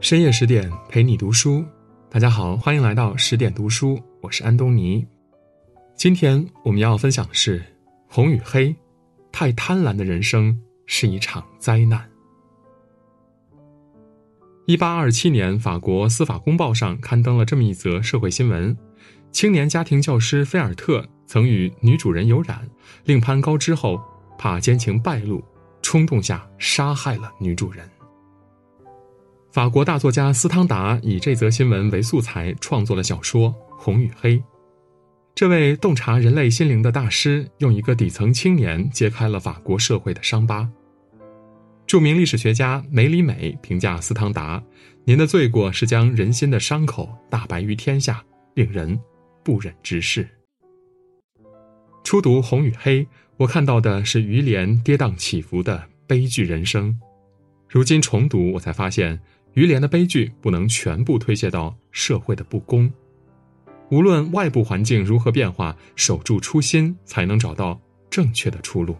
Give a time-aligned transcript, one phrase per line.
[0.00, 1.64] 深夜十点陪你读书，
[2.08, 5.04] 大家好，欢迎来到十点读书，我是安东尼。
[5.96, 7.58] 今天我们要分享的是
[8.06, 8.68] 《红与黑》，
[9.32, 10.56] 太贪婪的人生
[10.86, 12.08] 是一场灾难。
[14.66, 18.78] 一八二七年，法国司法公报上刊登了这么一则社会新闻：
[19.32, 22.70] 青年家庭教师菲尔特曾与女主人有染，
[23.04, 24.00] 令攀高枝后，
[24.38, 25.42] 怕奸情败露，
[25.82, 27.90] 冲动下杀害了女主人。
[29.58, 34.36] 法国大作家斯汤达以这则新闻为素材创作了小说《红与黑》。
[35.34, 40.70] 这位洞察人类心灵的大师，用一个底层青年揭开了法国社会的伤疤。
[41.88, 44.62] 著名历史学家梅里美评价斯汤达
[45.04, 48.96] ：“您的罪过是将人心的伤口大白于天下，令人
[49.42, 50.28] 不忍直视。”
[52.04, 53.02] 初读《红与黑》，
[53.38, 56.96] 我看到的是于连跌宕起伏的悲剧人生。
[57.68, 59.18] 如今重读，我才发现。
[59.54, 62.90] 于连的悲剧不能全部推卸到社会的不公，
[63.90, 68.96] 无论外部环境如何变化，守住初心才能找到正确的出路。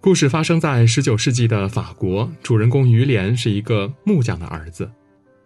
[0.00, 4.90] 故事发生在十九世纪的法国，主人公于连是一个木匠的儿子，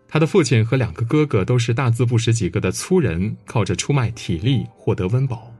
[0.08, 5.52] 他的父亲和两个哥哥都是大字不识几个的粗人，靠着出卖体力获得温饱。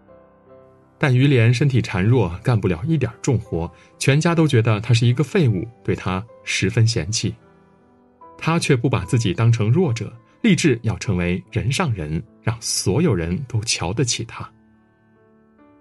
[0.98, 7.34] 但于连身体孱弱，干不了一点重活，全家都觉得他是一个废物，对他十分嫌弃。
[8.38, 14.50] 他却不把自己当成弱者，立志要成为人上人，让所有人都瞧得起他。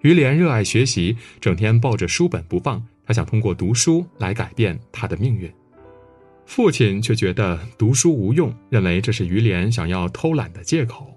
[0.01, 5.51] 于连热爱学习，整天抱着书本不放，他想通过读书来改变他的命运。
[6.45, 11.11] 父亲却觉得读书无用，认为这是于连想要偷懒的借口。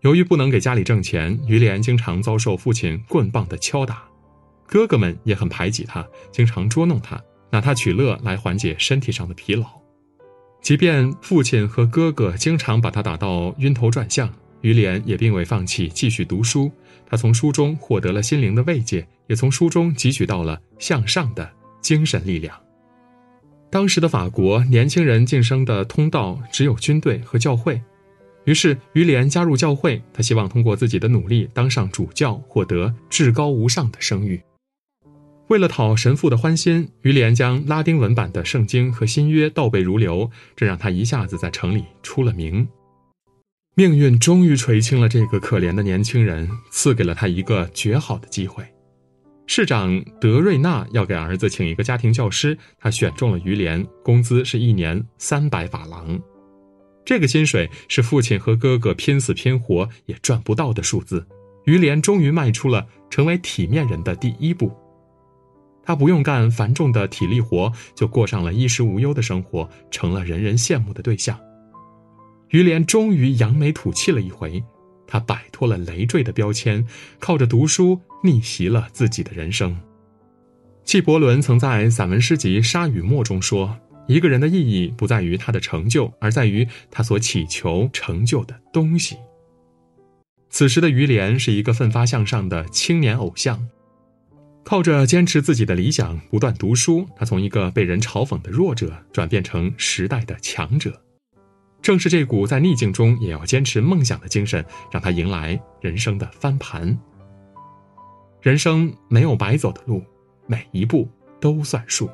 [0.00, 4.02] 由于不能给家里挣钱，于连经常遭受父亲棍棒的敲打，
[4.66, 7.20] 哥哥们也很排挤他，经常捉弄他，
[7.50, 9.66] 拿他取乐来缓解身体上的疲劳。
[10.60, 14.28] 即便父亲和哥哥经常把他打到晕头转向，
[14.60, 16.70] 于连也并未放弃继续读书。
[17.06, 21.50] 他从书中获得了心灵的慰藉，也从书中汲取到了向上的
[21.80, 22.54] 精神力量。
[23.70, 27.80] 当时的法国，年轻人晋升的通道只有军队和教会。
[28.44, 34.42] 于是，于连加入教会，他希望通过自己的努力当上主教，获得至高无上的声誉。
[35.48, 42.68] 为了讨神父的欢心，于连将拉丁文版的圣经和新约倒背如流，这让他一下子在城里出了名。
[43.74, 48.62] 命运终于垂青了这个可怜的年轻人，赐给了他一个绝好的机会。
[49.46, 56.20] 市长德瑞纳要给儿子请一个家庭教师，他选中了于连，工资是一年三百法郎。
[57.06, 61.26] 这个薪水是父亲和哥哥拼死拼活也赚不到的数字，
[61.64, 64.70] 于连终于迈出了成为体面人的第一步。
[65.88, 71.40] 他不用干繁重的体力活，就过上了衣食无忧的生活，成了人人羡慕的对象。
[72.50, 74.62] 于连终于扬眉吐气了一回，
[75.06, 76.86] 他摆脱了累赘的标签，
[77.18, 79.74] 靠着读书逆袭了自己的人生。
[80.84, 83.74] 纪伯伦曾在散文诗集《沙与沫》中说。
[84.08, 89.16] 一个人的意义不在于他的成就，而在于他所祈求成就的东西。
[90.50, 93.68] 此时的于连是一个奋发向上的青年偶像，
[94.68, 101.02] 靠着坚持自己的理想，不断读书，他从一个被人嘲讽的弱者转变成时代的强者。
[101.80, 104.62] 正是这股在逆境中也要坚持梦想的精神，
[104.92, 106.98] 让他迎来人生的翻盘。
[108.42, 110.04] 人生没有白走的路，
[110.46, 111.08] 每一步
[111.40, 112.10] 都算数。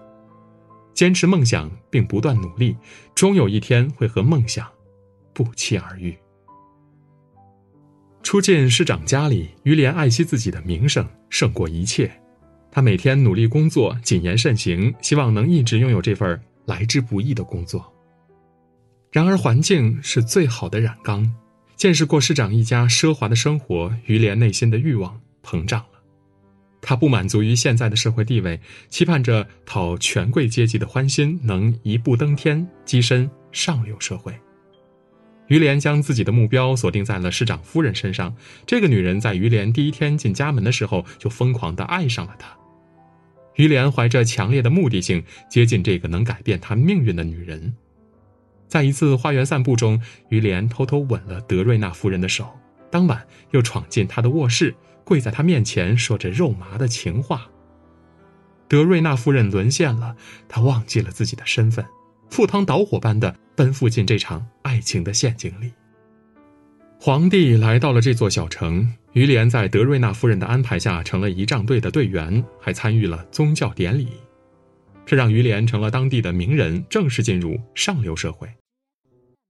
[0.94, 2.76] 坚持梦想并不断努力，
[3.16, 4.64] 终有一天会和梦想
[5.32, 6.16] 不期而遇。
[8.22, 12.08] 初进师长家里，于连爱惜自己的名声胜过一切。
[12.74, 17.88] 他每天努力工作，谨言慎行，希望能一直拥有这份来之不易的工作。
[19.12, 21.32] 然而，环境是最好的染缸。
[21.76, 26.00] 见识过市长一家奢华的生活，于连内心的欲望膨胀了。
[26.82, 34.34] 他不满足于现在的社会地位，期盼着讨权贵阶级的欢心，能一步登天，跻身上流社会。
[35.46, 38.34] 于连将自己的目标锁定在了市长夫人身上。
[38.66, 42.48] 这个女人在于连第一天进家门的时候就疯狂地爱上了他。
[43.56, 47.74] 于连怀着强烈的目的性接近这个能改变他命运的女人。
[48.66, 52.48] 在一次花园散步中，于连偷偷吻了德瑞纳夫人的手，
[52.90, 54.74] 当晚又闯进她的卧室。
[55.04, 57.46] 跪在她面前说着肉麻的情话。
[58.66, 60.16] 德瑞纳夫人沦陷了，
[60.48, 61.84] 她忘记了自己的身份，
[62.30, 65.72] 赴汤蹈火般的奔赴进这场爱情的陷阱里。
[67.04, 74.08] 皇帝来到了这座小城，于连在德瑞纳夫人的安排下成了仪仗队的队员，还参与了宗教典礼。
[75.04, 78.48] 这让于连成了当地的名人，正式进入上流社会。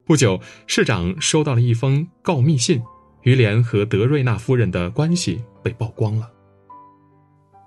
[0.04, 2.82] 不久，市长收到了一封告密信，
[3.22, 6.28] 于连和德瑞纳夫人的关系被曝光了。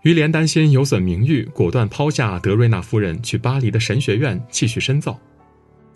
[0.04, 5.18] 于连担心有损名誉，果断抛下德瑞纳夫人，去巴黎的神学院继续深造。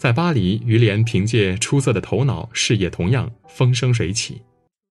[0.01, 4.41] 在巴黎，于连凭借出色的头脑，事业同样风生水起。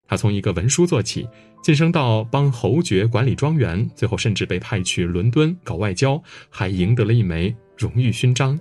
[0.05, 1.25] 他从一个文书做起，
[1.63, 8.59] 晋升到帮侯爵管理庄园，最后甚至被派去伦敦搞外交，还赢得了一枚荣誉勋章。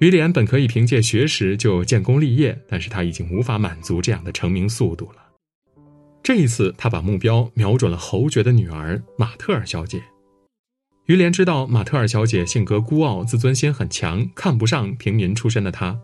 [0.00, 5.26] 于连本可以凭借学识就建功立业，但是他已经无法满足这样的成名速度了。
[6.22, 10.02] 这一次，他把目标瞄准了侯爵的女儿马特尔小姐。
[11.10, 15.98] 于连知道马特尔小姐性格孤傲，自尊心很强，看不上平民出身的她。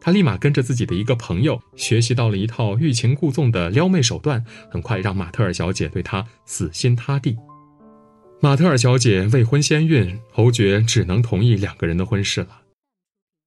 [0.00, 7.36] 他立马跟着自己的一个朋友学习到了一套欲擒故纵的撩妹手段，很快让马特尔小姐对他死心塌地。
[8.40, 12.60] 马特尔小姐未婚先孕，侯爵只能同意两个人的婚事了。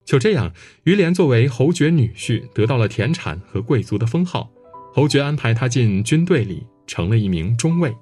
[0.04, 0.52] 就这样，
[0.84, 4.52] 于连作为侯爵女婿，得到了田产和贵族的封号。
[4.94, 7.96] 侯爵安排他进军队里，成了一名中尉。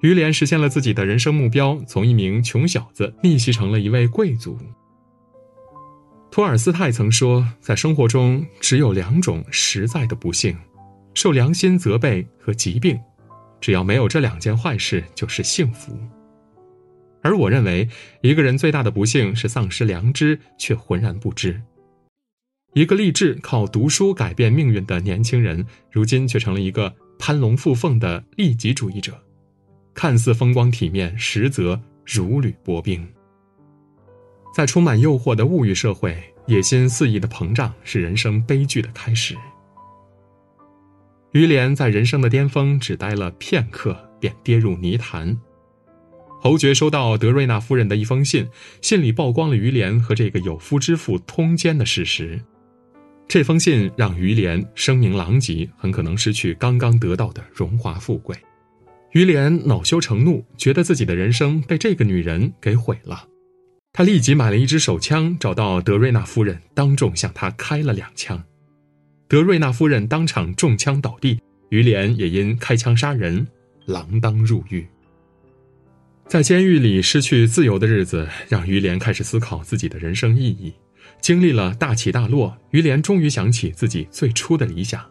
[0.00, 4.58] 于连实现了自己的人生目标，从一名穷小子逆袭成了一位贵族。
[6.30, 10.54] 托尔斯泰曾说，在生活中只有两种实在的不幸：
[11.14, 12.98] 受良心责备和疾病。
[13.58, 15.98] 只要没有这两件坏事，就是幸福。
[17.22, 17.88] 而我认为，
[18.20, 21.60] 一个人最大的不幸是丧失良知却浑然不知。
[22.74, 29.18] 一个立志靠读书改变命运的年轻人，如今却成了一个攀龙附凤的利己主义者。
[29.96, 33.04] 看似风光体面，实则如履薄冰。
[34.54, 36.16] 在充满诱惑的物欲社会，
[36.46, 39.34] 野心肆意的膨胀是人生悲剧的开始。
[41.32, 45.34] 于连在人生的巅峰只待了片刻，便跌入泥潭。
[46.40, 48.46] 侯爵收到德瑞纳夫人的一封信，
[48.82, 52.38] 信里曝光了于连和这个有夫之妇通奸的事实。
[53.26, 58.36] 这封信让于连声名狼藉，很可能失去刚刚得到的荣华富贵。
[59.12, 63.26] 于连恼羞成怒，觉得自己的人生被这个女人给毁了。
[63.92, 68.44] 他立即买了一支手枪，找到德瑞纳夫人，当众向她开了两枪。
[69.26, 73.48] 德瑞纳夫人当场中枪倒地，于连也因开枪杀人
[73.86, 74.86] 锒铛入狱。
[76.28, 80.74] 在监狱里失去自由的日子，让于连开始思考自己的人生意义。
[81.22, 85.02] 经历了大起大落，于连终于想起自己最初的理想。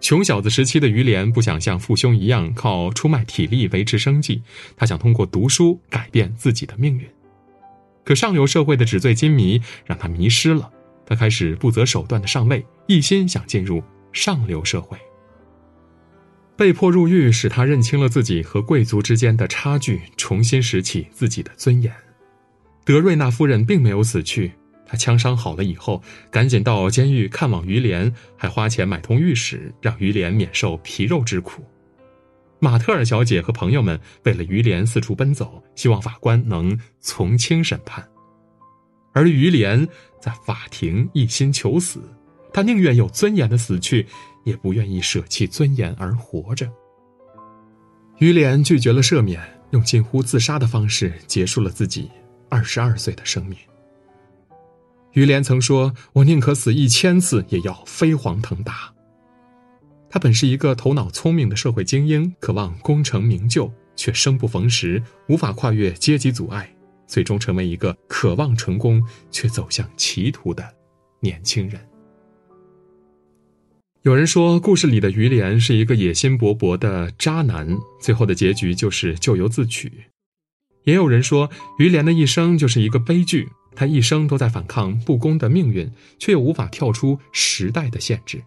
[0.00, 4.42] 穷小子时期的于连不想像父兄一样靠出卖体力维持生计，
[4.76, 7.06] 他想通过读书改变自己的命运。
[8.04, 10.70] 可上流社会的纸醉金迷让他迷失了，
[11.04, 13.82] 他开始不择手段的上位，一心想进入
[14.12, 14.96] 上流社会。
[16.56, 21.92] 被迫入狱使他认清了自己和贵族之间的差距，重新拾起自己的尊严。
[22.84, 24.52] 德瑞纳夫人并没有死去。
[24.86, 26.00] 他枪伤好了以后，
[26.30, 31.64] 赶紧到监狱看望于连，还花钱买通御史，让于连免受皮肉之苦。
[32.58, 38.06] 马特尔小姐和朋友们为了于连四处奔走，希望法官能从轻审判。
[39.12, 39.86] 而于连
[40.20, 42.00] 在法庭一心求死，
[42.52, 44.06] 他宁愿有尊严的死去，
[44.44, 46.70] 也不愿意舍弃尊严而活着。
[48.18, 49.42] 于连拒绝了赦免，
[49.72, 52.10] 用近乎自杀的方式结束了自己
[52.48, 53.58] 二十二岁的生命。
[55.16, 58.92] 于连曾说：“我宁可死一千次，也要飞黄腾达。”
[60.10, 66.70] 他本是一个头脑聪明的社会精英，渴望功成名就，却生不逢时，无法跨越阶级阻碍，
[67.06, 70.62] 最终成为一个渴望成功却走向歧途的
[71.20, 71.80] 年轻人。
[74.02, 79.88] 有人说，故事里的于连是一个野心勃勃的渣男，最后的结局就是咎由自取；
[80.84, 83.48] 也有人说，于连的一生就是一个悲剧。
[83.76, 88.42] 他一生都在反抗不公的命运，却又无法跳出时代的限制。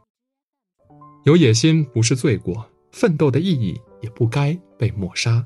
[1.23, 5.45] 有野心不是罪过，奋斗的意义也不该被抹杀。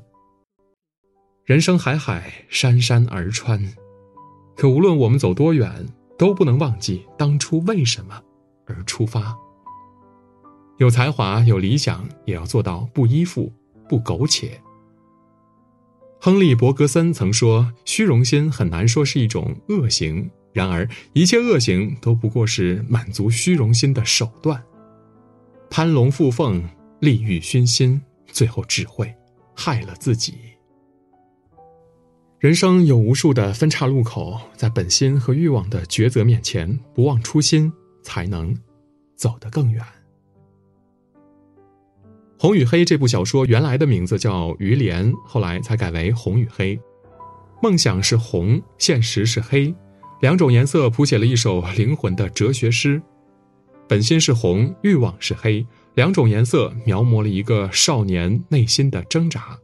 [1.44, 3.74] 人生海海，山山而川，
[4.56, 5.86] 可无论我们走多远，
[6.16, 8.22] 都不能忘记当初为什么
[8.66, 9.36] 而出发。
[10.78, 13.52] 有才华、有理想，也要做到不依附、
[13.88, 14.58] 不苟且。
[16.24, 24.64] 亨利·伯格森曾说：“虚荣心很难说是一种恶行，然而一切恶行都不过是满足虚荣心的手段。
[25.68, 26.66] 攀龙附凤、
[26.98, 28.00] 利欲熏心，
[28.32, 29.14] 最后只会
[29.54, 30.32] 害了自己。
[32.38, 37.70] 人生有无数的分岔路口，在本心和欲望的抉择面前，不忘初心，
[38.02, 38.58] 才能
[39.14, 39.84] 走得更远。”
[42.44, 46.76] 《红与黑》这部小说原来的名字叫《于连》，后来才改为《红与黑》。
[47.62, 49.74] 梦想是红，现实是黑，
[50.20, 53.00] 两种颜色谱写了一首灵魂的哲学诗。
[53.88, 59.58] 本心是红，欲望是黑，两种颜色描摹了一个少年内心的挣扎。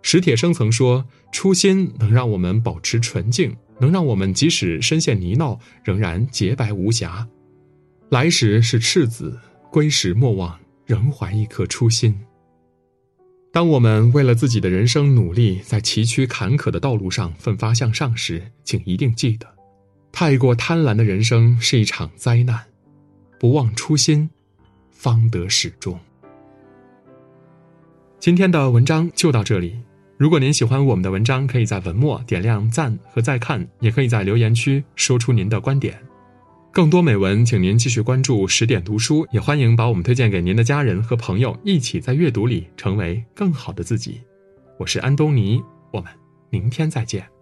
[0.00, 1.04] 史铁生曾说
[1.34, 7.26] ：“初心能让我们保持纯净，能让我们即使深陷泥淖，仍然洁白无瑕。
[8.10, 9.36] 来时是赤子，
[9.72, 12.18] 归时莫忘仍怀一颗初心。”
[13.52, 19.46] 当我们为了自己的人生努力，在崎岖坎坷的道路上奋发向上时，请一定记得，
[20.10, 22.60] 太过贪婪的人生是一场灾难。
[23.38, 24.28] 不忘初心，
[24.90, 25.96] 方得始终。
[28.18, 29.78] 今天的文章就到这里。
[30.16, 36.00] 如果您喜欢我们的文章，可以在文末点亮赞和再看，也可以在留言区说出您的观点。
[36.74, 44.20] 更多美文，请您继续关注十点读书，也欢迎把我们推荐给您的家人和朋友，一起在阅读里成为更好的自己。
[44.76, 45.62] 我是安东尼，
[45.92, 46.10] 我们
[46.50, 47.33] 明天再见。